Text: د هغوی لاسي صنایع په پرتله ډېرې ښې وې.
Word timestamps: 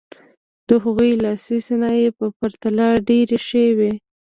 د 0.67 0.69
هغوی 0.83 1.11
لاسي 1.23 1.57
صنایع 1.67 2.09
په 2.19 2.25
پرتله 2.39 2.87
ډېرې 3.07 3.37
ښې 3.47 3.65
وې. 3.77 3.93